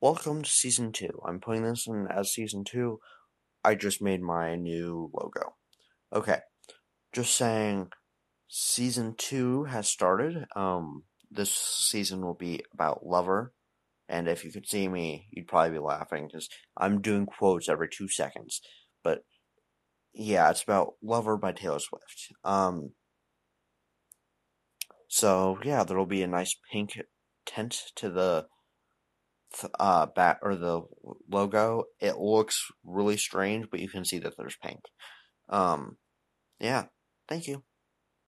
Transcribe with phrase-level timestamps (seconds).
[0.00, 1.20] welcome to season two.
[1.26, 3.00] I'm putting this in as season two.
[3.62, 5.54] I just made my new logo.
[6.12, 6.38] Okay,
[7.12, 7.88] just saying,
[8.48, 10.46] season two has started.
[10.56, 13.52] Um, this season will be about Lover,
[14.08, 17.88] and if you could see me, you'd probably be laughing because I'm doing quotes every
[17.88, 18.60] two seconds.
[19.04, 19.20] But
[20.14, 22.32] yeah, it's about Lover by Taylor Swift.
[22.42, 22.92] Um,
[25.08, 26.98] so yeah, there'll be a nice pink
[27.46, 28.46] tint to the
[29.78, 30.82] uh bat or the
[31.30, 31.84] logo.
[32.00, 34.80] It looks really strange, but you can see that there's pink.
[35.48, 35.96] Um,
[36.58, 36.86] yeah,
[37.28, 37.62] thank you.